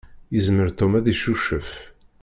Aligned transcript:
Yezmer 0.33 0.69
Tom 0.77 0.91
ad 0.99 1.05
icucef. 1.13 1.69